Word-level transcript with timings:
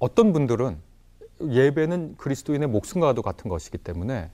어떤 0.00 0.32
분들은 0.32 0.78
예배는 1.46 2.16
그리스도인의 2.16 2.68
목숨과도 2.68 3.22
같은 3.22 3.48
것이기 3.48 3.78
때문에 3.78 4.30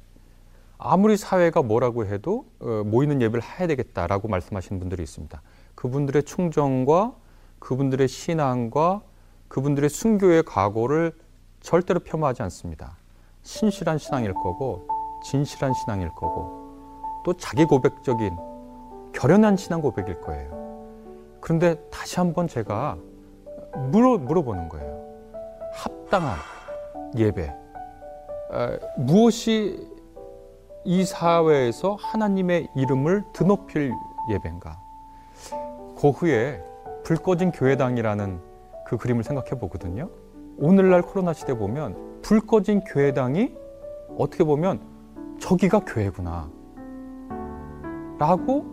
아무리 0.79 1.17
사회가 1.17 1.63
뭐라고 1.63 2.07
해도 2.07 2.47
어, 2.61 2.83
모이는 2.87 3.21
예배를 3.21 3.43
해야 3.43 3.67
되겠다라고 3.67 4.29
말씀하시는 4.29 4.79
분들이 4.79 5.03
있습니다. 5.03 5.43
그분들의 5.75 6.23
충정과 6.23 7.15
그분들의 7.59 8.07
신앙과 8.07 9.03
그분들의 9.49 9.91
순교의 9.91 10.45
각오를 10.45 11.13
절대로 11.61 12.01
폄하하지 12.01 12.43
않습니다. 12.43 12.97
신실한 13.43 13.99
신앙일 13.99 14.35
거고 14.35 14.87
진실한 15.25 15.73
신앙일 15.75 16.11
거고 16.11 17.23
또 17.25 17.33
자기 17.35 17.65
고백적인 17.65 18.37
결연한 19.13 19.57
신앙 19.57 19.81
고백일 19.81 20.21
거예요. 20.21 20.87
그런데 21.41 21.77
다시 21.91 22.21
한번 22.21 22.47
제가 22.47 22.99
물어, 23.91 24.19
물어보는 24.19 24.69
거예요. 24.69 24.86
합당한 26.07 26.37
예배. 27.17 27.43
에, 27.43 28.79
무엇이 28.97 29.89
이 30.85 31.05
사회에서 31.05 31.97
하나님의 32.01 32.69
이름을 32.77 33.25
드높일 33.33 33.93
예배인가? 34.31 34.79
그 35.99 36.11
후에 36.11 36.63
불 37.03 37.17
꺼진 37.17 37.51
교회당이라는 37.51 38.41
그 38.87 38.97
그림을 38.97 39.25
생각해 39.25 39.51
보거든요. 39.59 40.09
오늘날 40.59 41.03
코로나 41.03 41.33
시대 41.33 41.55
보면 41.55 42.21
불 42.23 42.41
꺼진 42.41 42.83
교회당이 42.85 43.55
어떻게 44.17 44.45
보면 44.45 44.81
저기가 45.41 45.81
교회구나. 45.81 46.49
라고 48.19 48.65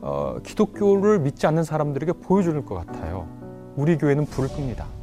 어, 0.00 0.36
기독교를 0.44 1.20
믿지 1.20 1.46
않는 1.46 1.64
사람들에게 1.64 2.12
보여주는 2.12 2.64
것 2.66 2.74
같아요. 2.74 3.26
우리 3.76 3.96
교회는 3.96 4.26
불을 4.26 4.48
끕니다. 4.50 4.97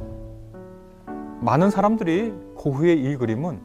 많은 1.46 1.70
사람들이 1.70 2.34
그 2.60 2.70
후에 2.70 2.94
이 2.94 3.16
그림은 3.16 3.60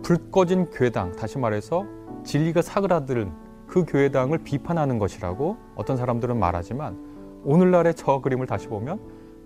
불 0.00 0.30
꺼진 0.30 0.70
교회당, 0.70 1.10
다시 1.16 1.38
말해서 1.38 1.84
진리가 2.22 2.62
사그라든 2.62 3.32
그 3.66 3.84
교회당을 3.84 4.38
비판하는 4.44 5.00
것이라고 5.00 5.56
어떤 5.74 5.96
사람들은 5.96 6.38
말하지만 6.38 7.42
오늘날의 7.42 7.94
저 7.96 8.20
그림을 8.20 8.46
다시 8.46 8.68
보면 8.68 9.00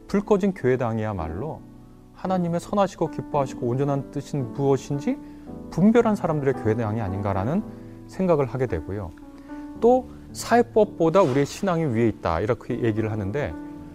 불 0.07 0.21
꺼진 0.21 0.53
교회당이야말로 0.53 1.63
하나님의 2.13 2.61
선하시고 2.61 3.11
기뻐하시고 3.11 3.67
온전한 3.67 4.11
뜻인 4.11 4.53
무엇인지 4.53 5.17
분별한 5.71 6.17
사람들의 6.17 6.63
교회당이 6.63 7.01
아닌가라는 7.01 7.63
생각을 8.09 8.45
하게 8.45 8.67
되고요. 8.67 9.11
또 9.81 10.11
사회법보다 10.33 11.23
우리의 11.23 11.47
신앙이 11.47 11.85
위에 11.85 12.09
있다 12.09 12.41
이렇게 12.41 12.83
얘기를 12.83 13.11
하는데 13.11 13.55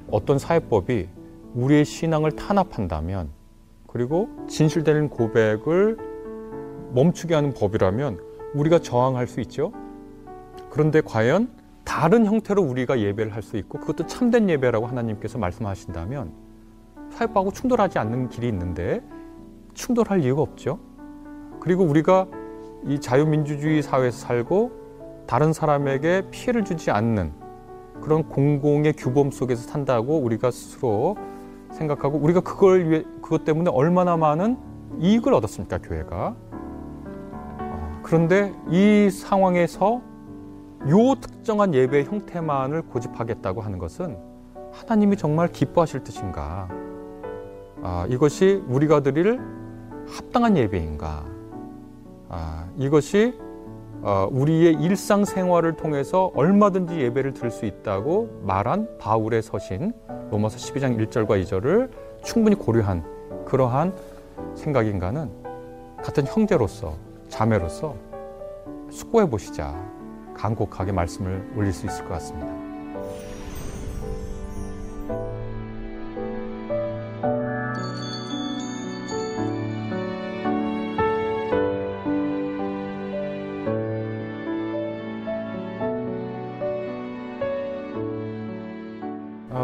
어떤 0.10 0.40
사회법이 0.40 1.08
우리의 1.54 1.86
신앙을 1.86 2.32
탄압한다면 2.32 3.38
그리고 3.92 4.30
진실되는 4.48 5.10
고백을 5.10 5.98
멈추게 6.94 7.34
하는 7.36 7.54
법이라면 7.54 8.20
우리가 8.54 8.80
저항할 8.80 9.28
수 9.28 9.42
있죠. 9.42 9.72
그런데 10.70 11.02
과연 11.02 11.50
다른 11.84 12.26
형태로 12.26 12.62
우리가 12.62 13.00
예배를 13.00 13.34
할 13.34 13.42
수 13.42 13.58
있고 13.58 13.80
그것도 13.80 14.06
참된 14.06 14.48
예배라고 14.50 14.86
하나님께서 14.86 15.40
말씀하신다면 15.40 16.32
사회법하고 17.12 17.52
충돌하지 17.52 17.98
않는 17.98 18.30
길이 18.30 18.48
있는데 18.50 19.02
충돌할 19.74 20.24
이유가 20.24 20.44
없죠. 20.44 20.80
그리고 21.60 21.84
우리가 21.84 22.28
이 22.86 23.00
자유민주주의 23.00 23.82
사회에서 23.82 24.18
살고 24.18 24.72
다른 25.26 25.52
사람에게 25.52 26.28
피해를 26.32 26.64
주지 26.64 26.92
않는 26.92 27.32
그런 28.02 28.24
공공의 28.30 28.94
규범 28.94 29.32
속에서 29.32 29.64
산다고 29.64 30.20
우리가 30.20 30.52
스스로 30.52 31.18
생각하고 31.72 32.18
우리가 32.18 32.42
그걸 32.42 32.90
위해 32.90 33.04
그것 33.22 33.44
때문에 33.46 33.70
얼마나 33.72 34.18
많은 34.18 34.58
이익을 35.00 35.34
얻었습니까 35.34 35.80
교회가? 35.80 36.36
어, 37.60 38.00
그런데 38.04 38.54
이 38.70 39.10
상황에서 39.10 40.02
요 40.88 41.16
특정한 41.22 41.74
예배 41.74 42.04
형태만을 42.04 42.84
고집하겠다고 42.84 43.62
하는 43.62 43.80
것은 43.80 44.18
하나님이 44.72 45.18
정말 45.18 45.50
기뻐하실 45.50 46.04
뜻인가? 46.04 46.70
아, 47.82 48.06
이것이 48.10 48.64
우리가 48.68 49.02
드릴 49.02 49.40
합당한 50.08 50.58
예배인가? 50.58 51.26
아, 52.30 52.66
이것이 52.78 53.38
어, 53.40 53.49
우리의 54.32 54.76
일상생활을 54.76 55.76
통해서 55.76 56.32
얼마든지 56.36 57.00
예배를 57.00 57.34
드릴 57.34 57.52
수 57.52 57.66
있다고 57.66 58.42
말한 58.44 58.98
바울의 58.98 59.42
서신 59.42 59.94
로마서 60.32 60.58
12장 60.58 60.98
1절과 60.98 61.44
2절을 61.44 61.90
충분히 62.24 62.56
고려한 62.56 63.04
그러한 63.46 63.94
생각인가는 64.56 65.30
같은 66.04 66.26
형제로서 66.26 66.96
자매로서 67.28 67.96
숙고해 68.90 69.30
보시자 69.30 69.76
간곡하게 70.34 70.92
말씀을 70.92 71.52
올릴 71.56 71.74
수 71.74 71.86
있을 71.86 72.06
것 72.06 72.12
같습니다. 72.14 72.59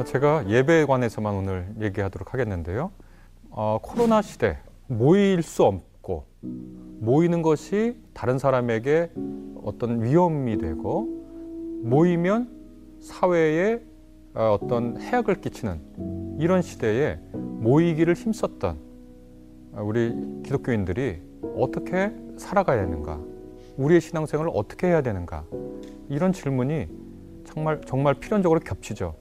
제가 0.06 0.50
예배에 0.50 0.86
관해서만 0.86 1.36
오늘 1.36 1.68
얘기하도록 1.80 2.34
하겠는데요. 2.34 2.92
어, 3.52 3.78
코로나 3.82 4.22
시대 4.22 4.58
모일 4.88 5.44
수 5.44 5.64
없고 5.64 6.26
모이는 6.42 7.42
것이 7.42 7.98
다른 8.14 8.40
사람에게 8.40 9.12
어떤 9.64 10.04
위험이 10.04 10.58
되고 10.58 11.08
모이면 11.84 12.50
사회에 13.00 13.80
어, 14.34 14.58
어떤 14.60 15.00
해악을 15.00 15.42
끼치는 15.42 16.38
이런 16.40 16.62
시대에 16.62 17.20
모이기를 17.34 18.16
힘썼던 18.16 18.78
우리 19.74 20.14
기독교인들이 20.44 21.22
어떻게 21.58 22.12
살아가야 22.38 22.82
하는가, 22.82 23.20
우리의 23.78 24.02
신앙생활을 24.02 24.52
어떻게 24.54 24.88
해야 24.88 25.02
되는가 25.02 25.46
이런 26.10 26.34
질문이 26.34 26.88
정말 27.46 27.82
정말 27.86 28.14
필연적으로 28.16 28.60
겹치죠. 28.62 29.16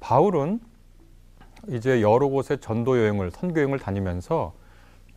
바울은 0.00 0.60
이제 1.68 2.00
여러 2.00 2.28
곳에 2.28 2.56
전도 2.58 2.98
여행을 2.98 3.30
선교 3.30 3.60
여행을 3.60 3.78
다니면서 3.78 4.54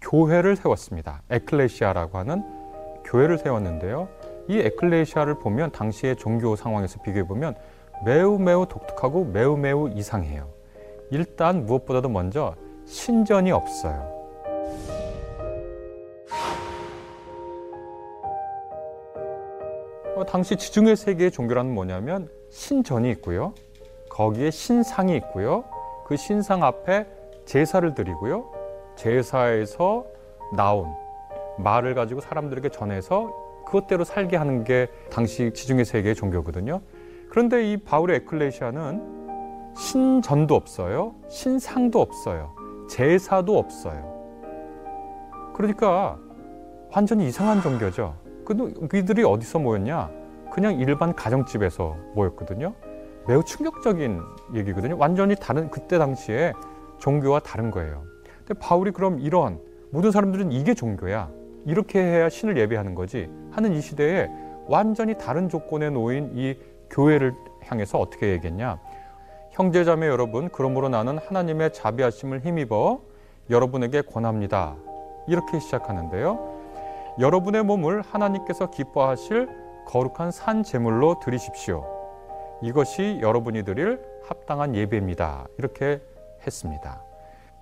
교회를 0.02 0.56
세웠습니다. 0.56 1.22
에클레시아라고 1.30 2.18
하는 2.18 2.44
교회를 3.04 3.38
세웠는데요. 3.38 4.08
이 4.48 4.58
에클레시아를 4.58 5.40
보면 5.40 5.72
당시의 5.72 6.16
종교 6.16 6.56
상황에서 6.56 7.02
비교해 7.02 7.28
보면 7.28 7.56
매우 8.06 8.40
매우 8.40 8.66
독특하고 8.66 9.26
매우 9.26 9.58
매우 9.58 9.90
이상해요. 9.90 10.50
일단 11.12 11.66
무엇보다도 11.66 12.10
먼저 12.10 12.56
신전이 12.86 13.52
없어요. 13.52 14.20
어, 20.16 20.26
당시 20.26 20.56
지중해 20.56 20.96
세계의 20.96 21.32
종교라는 21.32 21.74
뭐냐면 21.74 22.30
신전이 22.50 23.10
있고요. 23.12 23.54
거기에 24.10 24.52
신상이 24.52 25.16
있고요. 25.18 25.64
그 26.06 26.18
신상 26.18 26.64
앞에 26.64 27.06
제사를 27.46 27.94
드리고요. 27.94 28.52
제사에서 28.96 30.06
나온 30.56 30.94
말을 31.58 31.94
가지고 31.96 32.22
사람들에게 32.22 32.70
전해서 32.70 33.34
그것대로 33.66 34.04
살게 34.04 34.36
하는 34.36 34.64
게 34.64 34.88
당시 35.12 35.52
지중해 35.54 35.84
세계의 35.84 36.16
종교거든요. 36.16 36.82
그런데 37.30 37.72
이 37.72 37.78
바울의 37.78 38.18
에클레시아는 38.18 39.74
신전도 39.76 40.56
없어요. 40.56 41.14
신상도 41.30 42.02
없어요. 42.02 42.56
제사도 42.90 43.58
없어요. 43.58 44.18
그러니까 45.54 46.18
완전히 46.92 47.28
이상한 47.28 47.62
종교죠. 47.62 48.16
그들이 48.90 49.24
어디서 49.24 49.60
모였냐? 49.60 50.10
그냥 50.52 50.80
일반 50.80 51.14
가정집에서 51.14 51.96
모였거든요. 52.16 52.74
매우 53.30 53.44
충격적인 53.44 54.24
얘기거든요. 54.56 54.98
완전히 54.98 55.36
다른 55.36 55.70
그때 55.70 56.00
당시에 56.00 56.52
종교와 56.98 57.42
다른 57.42 57.70
거예요. 57.70 58.02
근데 58.40 58.60
바울이 58.60 58.90
그럼 58.90 59.20
이런 59.20 59.62
모든 59.92 60.10
사람들은 60.10 60.52
이게 60.52 60.74
종교야. 60.74 61.30
이렇게 61.68 62.00
해야 62.00 62.28
신을 62.28 62.58
예배하는 62.58 62.96
거지. 62.96 63.30
하는 63.52 63.74
이 63.74 63.82
시대에 63.82 64.28
완전히 64.68 65.16
다른 65.16 65.48
조건에 65.48 65.92
놓인 65.92 66.32
이 66.34 66.58
교회를 66.90 67.36
향해서 67.66 68.00
어떻게 68.00 68.32
얘기했냐. 68.32 68.80
형제자매 69.52 70.08
여러분, 70.08 70.50
그러므로 70.50 70.90
나는 70.90 71.20
하나님의 71.20 71.72
자비하심을 71.72 72.40
힘입어 72.40 73.00
여러분에게 73.52 74.02
권합니다. 74.02 74.76
이렇게 75.28 75.60
시작하는데요. 75.60 77.20
여러분의 77.20 77.62
몸을 77.64 78.02
하나님께서 78.02 78.72
기뻐하실 78.72 79.48
거룩한 79.86 80.32
산 80.32 80.64
제물로 80.64 81.20
드리십시오. 81.20 81.99
이것이 82.62 83.20
여러분이 83.22 83.64
드릴 83.64 84.00
합당한 84.26 84.76
예배입니다. 84.76 85.48
이렇게 85.58 86.02
했습니다. 86.46 87.02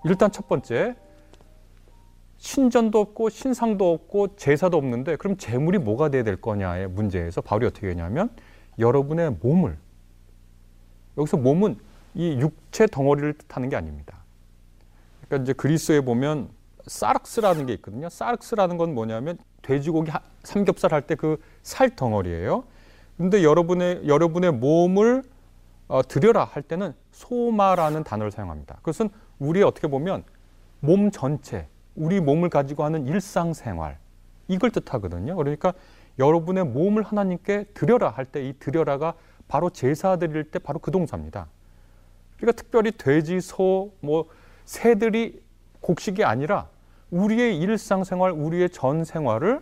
일단 0.06 0.32
첫 0.32 0.48
번째 0.48 0.96
신전도 2.38 3.00
없고 3.00 3.30
신상도 3.30 3.94
없고 3.94 4.36
제사도 4.36 4.78
없는데 4.78 5.16
그럼 5.16 5.38
재물이 5.38 5.80
뭐가 5.80 6.10
돼야 6.10 6.24
될 6.24 6.40
거냐의 6.40 6.88
문제에서 6.88 7.42
바울이 7.42 7.66
어떻게 7.66 7.88
했냐면 7.90 8.30
여러분의 8.80 9.38
몸을 9.42 9.78
여기서 11.18 11.38
몸은 11.38 11.78
이 12.14 12.40
육체 12.40 12.86
덩어리를 12.88 13.34
뜻하는 13.34 13.70
게 13.70 13.76
아닙니다. 13.76 14.24
그러니까 15.28 15.44
이제 15.44 15.54
그리스에 15.54 16.02
보면 16.02 16.50
사르스라는 16.86 17.66
게 17.66 17.74
있거든요. 17.74 18.08
사르스라는 18.10 18.78
건 18.78 18.94
뭐냐면 18.94 19.38
돼지고기 19.62 20.12
삼겹살 20.44 20.94
할 20.94 21.02
때 21.02 21.16
그 21.16 21.38
살 21.64 21.96
덩어리예요. 21.96 22.64
근데 23.18 23.44
여러분의 23.44 24.08
여러분의 24.08 24.52
몸을 24.54 25.24
어, 25.88 26.02
들여라 26.06 26.44
할 26.44 26.62
때는 26.64 26.94
소마라는 27.12 28.04
단어를 28.04 28.32
사용합니다. 28.32 28.76
그것은 28.76 29.10
우리 29.40 29.64
어떻게 29.64 29.88
보면 29.88 30.24
몸 30.80 31.12
전체, 31.12 31.68
우리 31.96 32.20
몸을 32.20 32.50
가지고 32.50 32.84
하는 32.84 33.08
일상생활 33.08 33.98
이걸 34.48 34.70
뜻하거든요. 34.72 35.36
그러니까 35.36 35.74
여러분의 36.20 36.66
몸을 36.66 37.04
하나님께 37.04 37.66
드려라 37.74 38.10
할 38.10 38.26
때 38.26 38.42
이 38.50 38.54
드려라가 38.60 39.14
바로 39.48 39.70
제사 39.70 40.18
드릴 40.18 40.44
때 40.44 40.60
바로 40.60 40.80
그 40.80 40.92
동사입니다. 40.92 41.48
그러니까 42.38 42.62
특별히 42.62 42.92
돼지, 42.92 43.40
소, 43.42 43.94
뭐 44.02 44.26
새들이 44.66 45.42
곡식이 45.82 46.24
아니라 46.24 46.68
우리의 47.12 47.58
일상생활, 47.60 48.32
우리의 48.32 48.70
전 48.70 49.06
생활을 49.06 49.62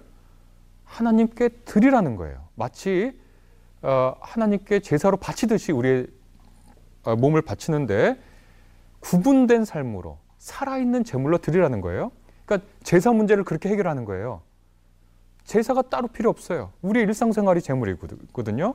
하나님께 0.84 1.50
드리라는 1.66 2.16
거예요. 2.16 2.48
마치 2.56 3.12
어, 3.12 3.24
하나님께 3.82 4.80
제사로 4.80 5.18
바치듯이 5.18 5.72
우리의 5.72 6.08
어, 7.04 7.16
몸을 7.16 7.42
바치는데 7.42 8.18
구분된 9.00 9.66
삶으로 9.66 10.18
살아있는 10.40 11.04
제물로 11.04 11.38
드리라는 11.38 11.82
거예요. 11.82 12.12
그러니까 12.46 12.68
제사 12.84 13.12
문제를 13.12 13.44
그렇게 13.44 13.70
해결하는 13.70 14.06
거예요. 14.06 14.42
제사가 15.44 15.84
따로 15.84 16.08
필요 16.08 16.30
없어요. 16.30 16.72
우리 16.82 17.02
일상생활이 17.02 17.62
제물이거든요. 17.62 18.74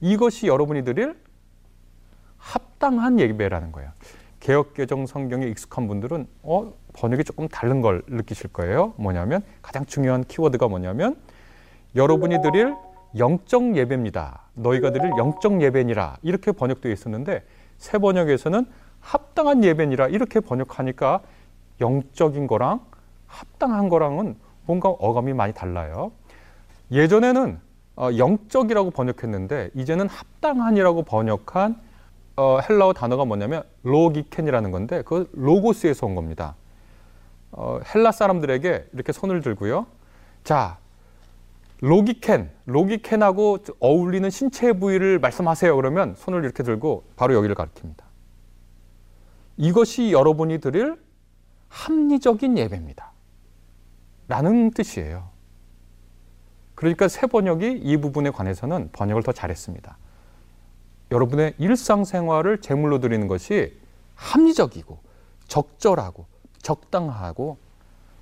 이것이 0.00 0.46
여러분이 0.46 0.84
드릴 0.84 1.16
합당한 2.38 3.18
예배라는 3.18 3.72
거예요. 3.72 3.90
개혁개정 4.40 5.06
성경에 5.06 5.46
익숙한 5.46 5.86
분들은 5.86 6.26
어, 6.42 6.72
번역이 6.94 7.24
조금 7.24 7.48
다른 7.48 7.80
걸 7.80 8.02
느끼실 8.08 8.52
거예요. 8.52 8.94
뭐냐면 8.96 9.42
가장 9.62 9.86
중요한 9.86 10.24
키워드가 10.24 10.68
뭐냐면 10.68 11.16
여러분이 11.94 12.42
드릴 12.42 12.74
영적 13.18 13.76
예배입니다. 13.76 14.40
너희가 14.54 14.92
드릴 14.92 15.10
영적 15.18 15.62
예배니라 15.62 16.18
이렇게 16.22 16.52
번역되어 16.52 16.92
있었는데 16.92 17.44
새 17.78 17.98
번역에서는 17.98 18.66
합당한 19.00 19.64
예배니라 19.64 20.08
이렇게 20.08 20.40
번역하니까 20.40 21.20
영적인 21.80 22.46
거랑 22.46 22.80
합당한 23.26 23.88
거랑은 23.88 24.36
뭔가 24.66 24.88
어감이 24.88 25.32
많이 25.32 25.52
달라요. 25.52 26.12
예전에는 26.90 27.58
어, 27.96 28.08
영적이라고 28.16 28.90
번역했는데 28.90 29.70
이제는 29.74 30.08
합당한이라고 30.08 31.02
번역한 31.02 31.80
어, 32.36 32.58
헬라어 32.60 32.92
단어가 32.94 33.24
뭐냐면 33.24 33.62
로기켄이라는 33.82 34.70
건데 34.70 35.02
그 35.04 35.30
로고스에서 35.34 36.06
온 36.06 36.14
겁니다. 36.14 36.54
어, 37.50 37.80
헬라 37.94 38.12
사람들에게 38.12 38.88
이렇게 38.94 39.12
손을 39.12 39.42
들고요. 39.42 39.86
자, 40.44 40.78
로기켄, 41.82 42.48
로기켄하고 42.66 43.58
어울리는 43.80 44.30
신체 44.30 44.72
부위를 44.72 45.18
말씀하세요. 45.18 45.74
그러면 45.74 46.14
손을 46.16 46.44
이렇게 46.44 46.62
들고 46.62 47.04
바로 47.16 47.34
여기를 47.34 47.56
가리킵니다. 47.56 48.04
이것이 49.56 50.12
여러분이 50.12 50.60
드릴 50.60 50.96
합리적인 51.68 52.56
예배입니다. 52.56 53.10
라는 54.28 54.70
뜻이에요. 54.70 55.28
그러니까 56.76 57.08
새 57.08 57.26
번역이 57.26 57.80
이 57.82 57.96
부분에 57.96 58.30
관해서는 58.30 58.90
번역을 58.92 59.24
더 59.24 59.32
잘했습니다. 59.32 59.98
여러분의 61.10 61.54
일상생활을 61.58 62.60
제물로 62.60 63.00
드리는 63.00 63.26
것이 63.26 63.76
합리적이고 64.14 65.00
적절하고 65.48 66.26
적당하고 66.62 67.58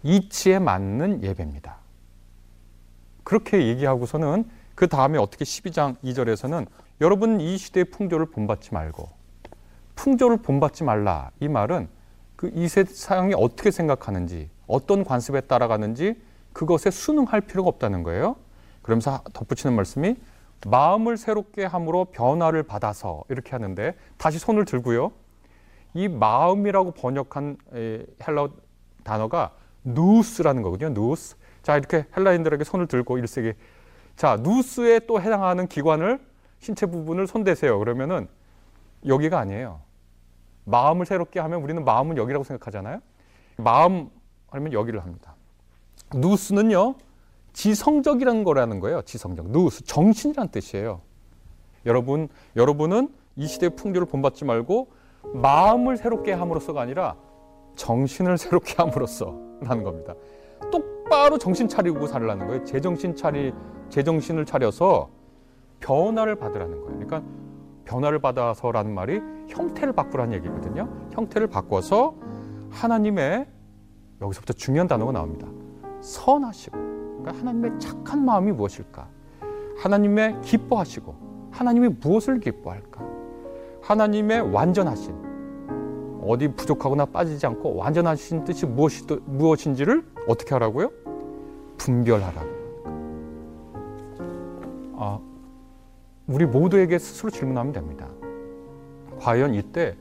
이치에 0.02 0.58
맞는 0.58 1.22
예배입니다. 1.22 1.79
그렇게 3.30 3.68
얘기하고서는 3.68 4.44
그 4.74 4.88
다음에 4.88 5.16
어떻게 5.16 5.44
12장 5.44 5.96
2절에서는 6.02 6.66
여러분 7.00 7.40
이 7.40 7.56
시대의 7.58 7.84
풍조를 7.84 8.26
본받지 8.26 8.74
말고 8.74 9.08
풍조를 9.94 10.38
본받지 10.38 10.82
말라 10.82 11.30
이 11.38 11.46
말은 11.46 11.88
그 12.34 12.50
이 12.52 12.66
세상이 12.66 13.34
어떻게 13.36 13.70
생각하는지 13.70 14.50
어떤 14.66 15.04
관습에 15.04 15.42
따라가는지 15.42 16.20
그것에 16.52 16.90
순응할 16.90 17.42
필요가 17.42 17.68
없다는 17.68 18.02
거예요. 18.02 18.34
그러면서 18.82 19.22
덧붙이는 19.32 19.76
말씀이 19.76 20.16
마음을 20.66 21.16
새롭게 21.16 21.64
함으로 21.66 22.06
변화를 22.06 22.64
받아서 22.64 23.22
이렇게 23.28 23.52
하는데 23.52 23.94
다시 24.16 24.40
손을 24.40 24.64
들고요. 24.64 25.12
이 25.94 26.08
마음이라고 26.08 26.90
번역한 26.90 27.58
헬라 28.26 28.48
단어가 29.04 29.52
누스라는 29.84 30.62
거거든요. 30.62 30.88
누스. 30.88 31.36
자, 31.62 31.76
이렇게 31.76 32.06
헬라인들에게 32.16 32.64
손을 32.64 32.86
들고 32.86 33.18
일세기. 33.18 33.54
자, 34.16 34.36
누스에 34.40 35.00
또 35.00 35.20
해당하는 35.20 35.66
기관을 35.66 36.20
신체 36.58 36.86
부분을 36.86 37.26
손대세요. 37.26 37.78
그러면은 37.78 38.28
여기가 39.06 39.38
아니에요. 39.38 39.80
마음을 40.64 41.06
새롭게 41.06 41.40
하면 41.40 41.62
우리는 41.62 41.84
마음은 41.84 42.16
여기라고 42.16 42.44
생각하잖아요. 42.44 43.00
마음 43.56 44.10
하면 44.50 44.72
여기를 44.72 45.02
합니다. 45.02 45.34
누스는요. 46.14 46.96
지성적이라는 47.52 48.44
거라는 48.44 48.80
거예요. 48.80 49.02
지성적. 49.02 49.50
누스 49.50 49.84
정신이란 49.84 50.48
뜻이에요. 50.48 51.00
여러분, 51.86 52.28
여러분은 52.56 53.08
이 53.36 53.46
시대의 53.46 53.70
풍조를 53.70 54.06
본받지 54.06 54.44
말고 54.44 54.92
마음을 55.32 55.96
새롭게 55.96 56.32
함으로써가 56.32 56.80
아니라 56.80 57.16
정신을 57.76 58.38
새롭게 58.38 58.74
함으로써라는 58.76 59.82
겁니다. 59.82 60.14
똑바로 60.70 61.38
정신 61.38 61.68
차리고 61.68 62.06
살라는 62.06 62.46
거예요. 62.46 62.64
제정신 62.64 63.16
차리 63.16 63.52
제정신을 63.88 64.46
차려서 64.46 65.10
변화를 65.80 66.36
받으라는 66.36 66.80
거예요. 66.80 66.98
그러니까 66.98 67.22
변화를 67.84 68.20
받아서라는 68.20 68.94
말이 68.94 69.20
형태를 69.48 69.92
바꾸라는 69.92 70.34
얘기거든요. 70.34 70.88
형태를 71.12 71.48
바꿔서 71.48 72.14
하나님의 72.70 73.46
여기서부터 74.20 74.52
중요한 74.52 74.86
단어가 74.86 75.12
나옵니다. 75.12 75.48
선하시고 76.00 76.76
그러니까 76.76 77.32
하나님의 77.32 77.80
착한 77.80 78.24
마음이 78.24 78.52
무엇일까? 78.52 79.08
하나님의 79.78 80.40
기뻐하시고 80.42 81.48
하나님이 81.50 81.88
무엇을 82.00 82.38
기뻐할까? 82.38 83.04
하나님의 83.82 84.52
완전하신 84.52 85.29
어디 86.22 86.48
부족하거나 86.48 87.06
빠지지 87.06 87.46
않고 87.46 87.76
완전하신 87.76 88.44
뜻이 88.44 88.66
무엇이, 88.66 89.04
무엇인지를 89.24 90.04
어떻게 90.28 90.54
하라고요? 90.54 90.90
분별하라고. 91.78 92.60
아, 94.96 95.18
우리 96.26 96.44
모두에게 96.44 96.98
스스로 96.98 97.30
질문하면 97.30 97.72
됩니다. 97.72 98.06
과연 99.18 99.54
이때 99.54 99.96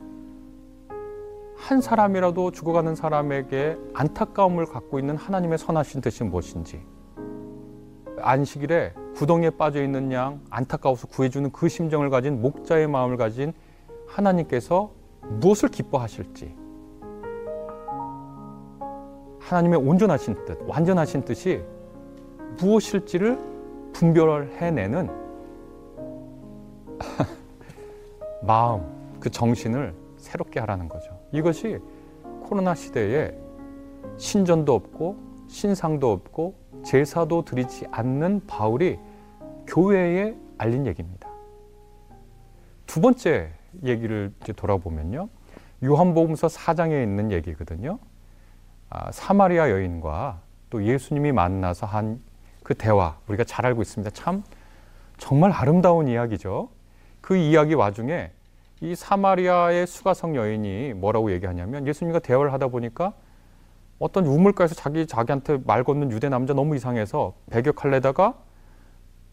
한 1.55 1.81
사람이라도 1.81 2.51
죽어가는 2.51 2.95
사람에게 2.95 3.77
안타까움을 3.93 4.65
갖고 4.65 4.97
있는 4.99 5.17
하나님의 5.17 5.57
선하신 5.57 6.01
뜻이 6.01 6.23
무엇인지 6.23 6.81
안식일에 8.21 8.93
구덩이에 9.15 9.51
빠져 9.51 9.83
있는 9.83 10.11
양 10.11 10.41
안타까워서 10.49 11.07
구해주는 11.07 11.51
그 11.51 11.67
심정을 11.67 12.09
가진 12.09 12.41
목자의 12.41 12.87
마음을 12.87 13.17
가진 13.17 13.53
하나님께서 14.07 14.91
무엇을 15.29 15.69
기뻐하실지 15.69 16.55
하나님의 19.39 19.79
온전하신 19.79 20.45
뜻, 20.45 20.59
완전하신 20.67 21.23
뜻이 21.23 21.63
무엇일지를 22.59 23.39
분별해내는 23.93 25.09
마음, 28.43 28.83
그 29.19 29.29
정신을 29.29 29.93
새롭게 30.17 30.59
하라는 30.59 30.87
거죠. 30.87 31.19
이것이 31.31 31.79
코로나 32.41 32.75
시대에 32.75 33.35
신전도 34.17 34.73
없고 34.73 35.17
신상도 35.47 36.11
없고 36.11 36.55
제사도 36.83 37.43
드리지 37.43 37.87
않는 37.91 38.41
바울이 38.45 38.99
교회에 39.67 40.35
알린 40.57 40.85
얘기입니다. 40.85 41.29
두 42.85 43.01
번째 43.01 43.51
얘기를 43.83 44.31
이제 44.41 44.53
돌아보면요. 44.53 45.29
요한복음서 45.83 46.47
4장에 46.47 47.03
있는 47.03 47.31
얘기거든요. 47.31 47.99
아, 48.89 49.11
사마리아 49.11 49.69
여인과 49.69 50.41
또 50.69 50.83
예수님이 50.83 51.31
만나서 51.31 51.85
한 51.85 52.29
그 52.69 52.75
대화 52.75 53.17
우리가 53.27 53.43
잘 53.45 53.65
알고 53.65 53.81
있습니다. 53.81 54.11
참 54.11 54.43
정말 55.17 55.51
아름다운 55.51 56.07
이야기죠. 56.07 56.69
그 57.19 57.35
이야기 57.35 57.73
와중에 57.73 58.29
이 58.81 58.93
사마리아의 58.93 59.87
수가성 59.87 60.35
여인이 60.35 60.93
뭐라고 60.93 61.31
얘기하냐면 61.31 61.87
예수님과 61.87 62.19
대화를 62.19 62.53
하다 62.53 62.67
보니까 62.67 63.13
어떤 63.97 64.27
우물가에서 64.27 64.75
자기 64.75 65.07
자기한테 65.07 65.57
말 65.65 65.83
걷는 65.83 66.11
유대 66.11 66.29
남자 66.29 66.53
너무 66.53 66.75
이상해서 66.75 67.33
배격할래다가 67.49 68.35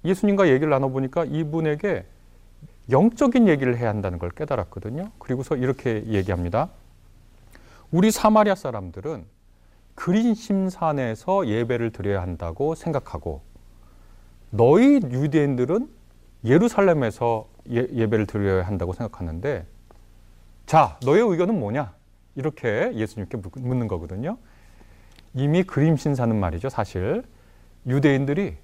예수님과 0.06 0.48
얘기를 0.48 0.70
나눠 0.70 0.88
보니까 0.88 1.26
이분에게 1.26 2.06
영적인 2.90 3.48
얘기를 3.48 3.76
해야 3.76 3.88
한다는 3.88 4.18
걸 4.18 4.30
깨달았거든요. 4.30 5.10
그리고서 5.18 5.56
이렇게 5.56 6.04
얘기합니다. 6.06 6.70
우리 7.90 8.10
사마리아 8.10 8.54
사람들은 8.54 9.24
그린심산에서 9.94 11.48
예배를 11.48 11.90
드려야 11.90 12.22
한다고 12.22 12.74
생각하고 12.74 13.42
너희 14.50 15.00
유대인들은 15.02 15.88
예루살렘에서 16.44 17.48
예, 17.70 17.86
예배를 17.92 18.26
드려야 18.26 18.66
한다고 18.66 18.92
생각하는데 18.92 19.66
자 20.66 20.98
너의 21.04 21.22
의견은 21.22 21.58
뭐냐 21.58 21.94
이렇게 22.36 22.92
예수님께 22.94 23.38
묻는 23.56 23.88
거거든요. 23.88 24.38
이미 25.34 25.64
그림신사는 25.64 26.38
말이죠 26.38 26.68
사실 26.68 27.24
유대인들이 27.86 28.56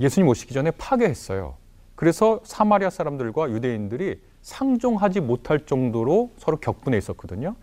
예수님 0.00 0.28
오시기 0.28 0.54
전에 0.54 0.70
파괴했어요. 0.72 1.56
그래서 1.94 2.40
사마리아 2.44 2.90
사람들과 2.90 3.50
유대인들이 3.50 4.20
상종하지 4.42 5.20
못할 5.20 5.60
정도로 5.60 6.30
서로 6.36 6.58
격분해 6.58 6.98
있었거든요. 6.98 7.54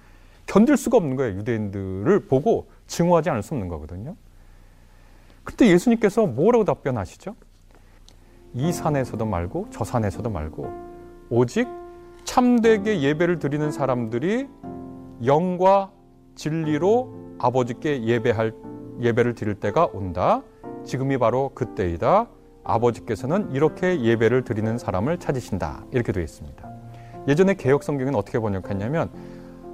견딜 0.46 0.78
수가 0.78 0.98
없는 0.98 1.16
거예요. 1.16 1.38
유대인들을 1.38 2.22
보고 2.28 2.68
증오하지 2.88 3.30
않을 3.30 3.44
수 3.44 3.54
없는 3.54 3.68
거거든요. 3.68 4.16
그때 5.44 5.68
예수님께서 5.68 6.26
뭐라고 6.26 6.64
답변하시죠? 6.66 7.36
이 8.54 8.72
산에서도 8.72 9.26
말고 9.26 9.68
저 9.70 9.84
산에서도 9.84 10.30
말고 10.30 10.72
오직 11.30 11.68
참되게 12.24 13.02
예배를 13.02 13.40
드리는 13.40 13.72
사람들이 13.72 14.48
영과 15.26 15.92
진리로 16.36 17.14
아버지께 17.40 18.04
예배할 18.04 18.54
예배를 19.02 19.36
드릴 19.36 19.56
때가 19.56 19.88
온다. 19.94 20.42
지금이 20.84 21.18
바로 21.18 21.52
그때이다. 21.54 22.28
아버지께서는 22.74 23.52
이렇게 23.52 24.02
예배를 24.02 24.44
드리는 24.44 24.78
사람을 24.78 25.18
찾으신다. 25.20 25.86
이렇게 25.92 26.12
되어 26.12 26.24
있습니다. 26.24 26.70
예전에 27.28 27.54
개혁 27.54 27.84
성경은 27.84 28.16
어떻게 28.16 28.40
번역했냐면 28.40 29.10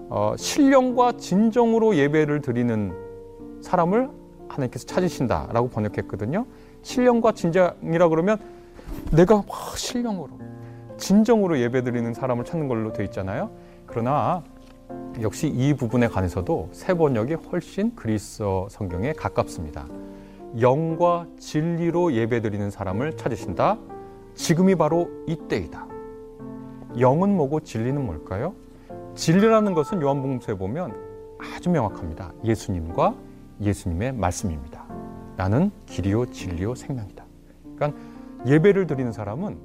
어, 0.09 0.35
신령과 0.37 1.13
진정으로 1.13 1.95
예배를 1.95 2.41
드리는 2.41 2.93
사람을 3.61 4.09
하나님께서 4.47 4.85
찾으신다라고 4.85 5.69
번역했거든요. 5.69 6.45
신령과 6.83 7.31
진정이라 7.31 8.09
그러면 8.09 8.37
내가 9.11 9.37
막 9.37 9.77
신령으로 9.77 10.39
진정으로 10.97 11.59
예배 11.59 11.83
드리는 11.83 12.13
사람을 12.13 12.45
찾는 12.45 12.67
걸로 12.67 12.93
되어 12.93 13.05
있잖아요. 13.05 13.49
그러나 13.85 14.43
역시 15.21 15.47
이 15.47 15.73
부분에 15.73 16.07
관해서도 16.07 16.69
새 16.71 16.93
번역이 16.93 17.33
훨씬 17.33 17.95
그리스어 17.95 18.67
성경에 18.69 19.13
가깝습니다. 19.13 19.87
영과 20.59 21.27
진리로 21.37 22.13
예배드리는 22.13 22.69
사람을 22.69 23.17
찾으신다. 23.17 23.77
지금이 24.35 24.75
바로 24.75 25.09
이때이다. 25.27 25.87
영은 26.99 27.35
뭐고 27.35 27.59
진리는 27.61 28.05
뭘까요? 28.05 28.53
진리라는 29.15 29.73
것은 29.73 30.01
요한복음서에 30.01 30.55
보면 30.55 30.93
아주 31.37 31.69
명확합니다. 31.69 32.33
예수님과 32.43 33.15
예수님의 33.61 34.13
말씀입니다. 34.13 34.85
나는 35.35 35.71
길이요 35.85 36.27
진리요 36.27 36.75
생명이다. 36.75 37.25
그러니까 37.75 37.99
예배를 38.45 38.87
드리는 38.87 39.11
사람은 39.11 39.57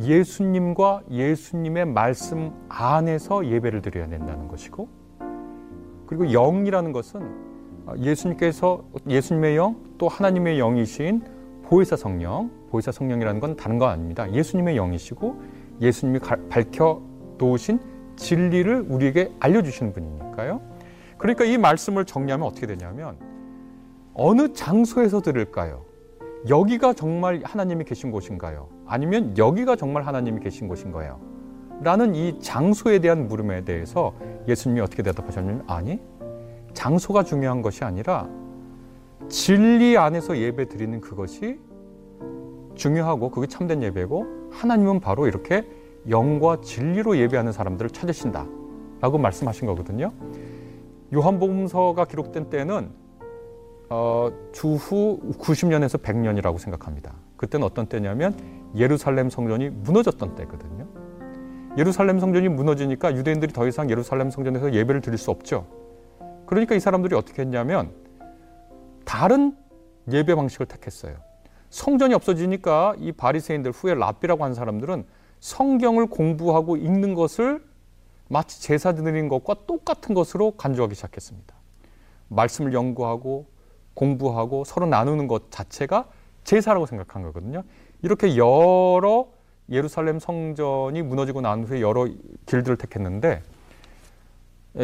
예수님과 0.00 1.02
예수님의 1.10 1.86
말씀 1.86 2.52
안에서 2.68 3.46
예배를 3.46 3.82
드려야 3.82 4.08
된다는 4.08 4.48
것이고 4.48 4.88
그리고 6.06 6.32
영이라는 6.32 6.92
것은 6.92 7.45
예수님께서 7.98 8.84
예수님의 9.08 9.56
영 9.56 9.86
또 9.98 10.08
하나님의 10.08 10.58
영이신 10.58 11.22
보혜사 11.64 11.96
성령 11.96 12.50
보혜사 12.70 12.92
성령이라는 12.92 13.40
건 13.40 13.56
다른 13.56 13.78
거 13.78 13.86
아닙니다. 13.86 14.30
예수님의 14.30 14.76
영이시고 14.76 15.40
예수님이 15.80 16.20
밝혀 16.48 17.02
놓으신 17.38 17.80
진리를 18.16 18.86
우리에게 18.88 19.32
알려주시는 19.40 19.92
분이니까요. 19.92 20.60
그러니까 21.18 21.44
이 21.44 21.58
말씀을 21.58 22.04
정리하면 22.04 22.46
어떻게 22.46 22.66
되냐면 22.66 23.16
어느 24.14 24.52
장소에서 24.52 25.20
들을까요? 25.20 25.84
여기가 26.48 26.92
정말 26.92 27.40
하나님이 27.42 27.84
계신 27.84 28.10
곳인가요? 28.10 28.68
아니면 28.86 29.36
여기가 29.36 29.76
정말 29.76 30.04
하나님이 30.04 30.40
계신 30.40 30.68
곳인 30.68 30.92
가요? 30.92 31.18
라는 31.82 32.14
이 32.14 32.38
장소에 32.40 33.00
대한 33.00 33.28
물음에 33.28 33.64
대해서 33.64 34.14
예수님이 34.48 34.80
어떻게 34.80 35.02
대답하셨냐면 35.02 35.64
아니 35.66 36.00
장소가 36.76 37.24
중요한 37.24 37.62
것이 37.62 37.84
아니라 37.84 38.28
진리 39.28 39.96
안에서 39.96 40.36
예배 40.36 40.68
드리는 40.68 41.00
그것이 41.00 41.58
중요하고 42.74 43.30
그게 43.30 43.46
참된 43.46 43.82
예배고 43.82 44.50
하나님은 44.52 45.00
바로 45.00 45.26
이렇게 45.26 45.66
영과 46.08 46.60
진리로 46.60 47.16
예배하는 47.16 47.50
사람들을 47.50 47.90
찾으신다 47.90 48.46
라고 49.00 49.18
말씀하신 49.18 49.66
거거든요. 49.66 50.12
요한복음서가 51.12 52.04
기록된 52.04 52.50
때는 52.50 52.90
어, 53.88 54.30
주후 54.52 55.20
90년에서 55.38 56.02
100년이라고 56.02 56.58
생각합니다. 56.58 57.14
그때는 57.36 57.64
어떤 57.66 57.86
때냐면 57.86 58.36
예루살렘 58.76 59.30
성전이 59.30 59.70
무너졌던 59.70 60.34
때거든요. 60.34 60.86
예루살렘 61.78 62.20
성전이 62.20 62.48
무너지니까 62.48 63.16
유대인들이 63.16 63.52
더 63.52 63.66
이상 63.66 63.88
예루살렘 63.90 64.30
성전에서 64.30 64.74
예배를 64.74 65.00
드릴 65.00 65.18
수 65.18 65.30
없죠. 65.30 65.66
그러니까 66.46 66.74
이 66.74 66.80
사람들이 66.80 67.14
어떻게 67.14 67.42
했냐면 67.42 67.92
다른 69.04 69.56
예배 70.10 70.34
방식을 70.34 70.66
택했어요. 70.66 71.16
성전이 71.70 72.14
없어지니까 72.14 72.94
이 72.98 73.12
바리새인들 73.12 73.72
후에 73.72 73.94
랍비라고 73.94 74.42
하는 74.42 74.54
사람들은 74.54 75.04
성경을 75.40 76.06
공부하고 76.06 76.76
읽는 76.76 77.14
것을 77.14 77.62
마치 78.28 78.62
제사 78.62 78.94
드리는 78.94 79.28
것과 79.28 79.56
똑같은 79.66 80.14
것으로 80.14 80.52
간주하기 80.52 80.94
시작했습니다. 80.94 81.54
말씀을 82.28 82.72
연구하고 82.72 83.46
공부하고 83.94 84.64
서로 84.64 84.86
나누는 84.86 85.28
것 85.28 85.50
자체가 85.50 86.08
제사라고 86.44 86.86
생각한 86.86 87.22
거거든요. 87.22 87.62
이렇게 88.02 88.36
여러 88.36 89.28
예루살렘 89.70 90.18
성전이 90.18 91.02
무너지고 91.02 91.40
난 91.40 91.64
후에 91.64 91.80
여러 91.80 92.06
길들을 92.46 92.76
택했는데 92.76 93.28
예, 93.28 93.55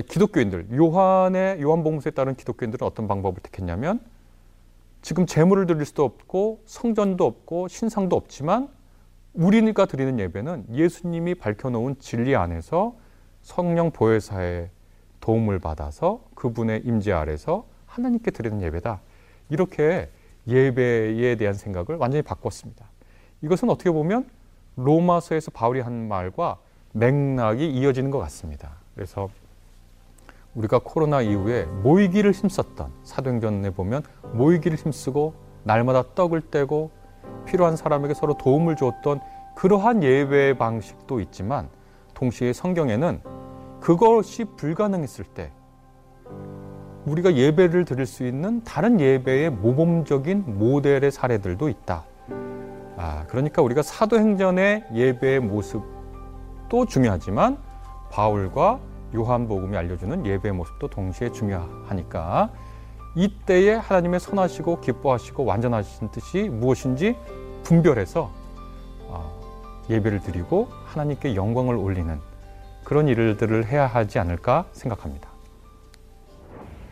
기독교인들 0.01 0.69
요한의 0.73 1.61
요한복음서에 1.61 2.13
따른 2.13 2.35
기독교인들은 2.35 2.87
어떤 2.87 3.07
방법을 3.07 3.43
택했냐면 3.43 4.01
지금 5.03 5.27
제물을 5.27 5.67
드릴 5.67 5.85
수도 5.85 6.05
없고 6.05 6.63
성전도 6.65 7.27
없고 7.27 7.69
신상도 7.69 8.17
없지만 8.17 8.69
우리가 9.35 9.87
드리는 9.87 10.19
예배는 10.19 10.67
예수님이 10.73 11.35
밝혀놓은 11.35 11.97
진리 11.99 12.37
안에서 12.37 12.95
성령 13.43 13.91
보혜사의 13.91 14.71
도움을 15.21 15.59
받아서 15.59 16.23
그분의 16.35 16.83
임재 16.85 17.13
아래서 17.13 17.67
하나님께 17.87 18.31
드리는 18.31 18.63
예배다. 18.63 19.01
이렇게 19.49 20.09
예배에 20.49 21.37
대한 21.37 21.55
생각을 21.55 21.97
완전히 21.97 22.23
바꿨습니다. 22.23 22.87
이것은 23.43 23.71
어떻게 23.71 23.91
보면 23.91 24.29
로마서에서 24.77 25.51
바울이 25.51 25.81
한 25.81 26.09
말과 26.09 26.59
맥락이 26.93 27.71
이어지는 27.71 28.11
것 28.11 28.19
같습니다. 28.19 28.77
그래서 28.95 29.29
우리가 30.55 30.81
코로나 30.85 31.23
이후에 31.23 31.65
모이기를 31.65 32.33
힘썼던 32.33 32.91
사도행전에 33.05 33.71
보면 33.71 34.03
모이기를 34.33 34.77
힘쓰고 34.77 35.35
날마다 35.65 36.03
떡을 36.15 36.43
떼고 36.51 36.91
필요한 37.47 37.77
사람에게 37.77 38.15
서로 38.15 38.37
도움을 38.37 38.77
주었던 38.77 39.21
그러한 39.57 40.03
예배 40.03 40.59
방식도 40.59 41.21
있지만 41.21 41.69
동시에 42.15 42.53
성경에는 42.53 43.21
그것이 43.81 44.45
불가능했을 44.57 45.25
때 45.25 45.51
우리가 47.07 47.35
예배를 47.35 47.85
드릴 47.85 48.07
수 48.07 48.25
있는 48.27 48.63
다른 48.63 49.01
예배의 49.01 49.51
모범적인 49.51 50.59
모델의 50.59 51.11
사례들도 51.11 51.69
있다. 51.69 52.05
아, 52.97 53.25
그러니까 53.27 53.61
우리가 53.63 53.83
사도행전의 53.83 54.85
예배의 54.95 55.41
모습도 55.41 56.87
중요하지만 56.87 57.59
바울과 58.11 58.79
요한복음이 59.15 59.77
알려주는 59.77 60.27
예배의 60.27 60.55
모습도 60.55 60.89
동시에 60.89 61.33
중요하니까 61.33 62.51
이때에 63.15 63.75
하나님의 63.75 64.21
선하시고 64.21 64.81
기뻐하시고 64.81 65.45
완전하신 65.45 66.11
뜻이 66.11 66.49
무엇인지 66.49 67.17
분별해서 67.63 68.31
어, 69.09 69.41
예배를 69.91 70.21
드리고 70.21 70.69
하나님께 70.87 71.35
영광을 71.35 71.77
올리는 71.77 72.19
그런 72.85 73.09
일들을 73.09 73.67
해야 73.67 73.87
하지 73.87 74.19
않을까 74.19 74.65
생각합니다. 74.73 75.29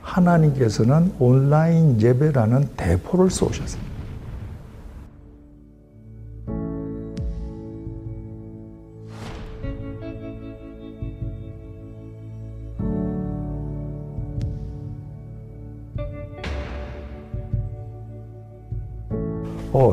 하나님께서는 0.02 1.14
온라인 1.18 2.00
예배라는 2.00 2.76
대포를 2.76 3.30
쏘셨습니다. 3.30 3.89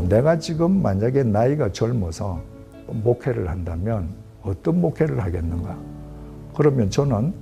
내가 0.09 0.39
지금 0.39 0.81
만약에 0.81 1.23
나이가 1.23 1.71
젊어서 1.71 2.41
목회를 2.87 3.49
한다면 3.49 4.09
어떤 4.41 4.79
목회를 4.79 5.21
하겠는가? 5.21 5.77
그러면 6.55 6.89
저는 6.89 7.33